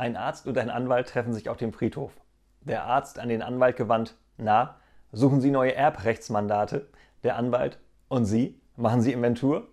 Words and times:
Ein 0.00 0.16
Arzt 0.16 0.46
und 0.46 0.56
ein 0.58 0.70
Anwalt 0.70 1.08
treffen 1.08 1.32
sich 1.32 1.48
auf 1.48 1.56
dem 1.56 1.72
Friedhof. 1.72 2.12
Der 2.60 2.84
Arzt 2.84 3.18
an 3.18 3.28
den 3.28 3.42
Anwalt 3.42 3.76
gewandt, 3.76 4.16
na, 4.36 4.76
suchen 5.10 5.40
Sie 5.40 5.50
neue 5.50 5.74
Erbrechtsmandate? 5.74 6.88
Der 7.24 7.34
Anwalt, 7.34 7.80
und 8.06 8.24
Sie, 8.24 8.60
machen 8.76 9.02
Sie 9.02 9.12
Inventur? 9.12 9.66